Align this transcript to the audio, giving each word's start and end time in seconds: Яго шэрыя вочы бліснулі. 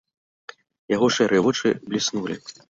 Яго 0.95 1.09
шэрыя 1.17 1.45
вочы 1.49 1.75
бліснулі. 1.93 2.41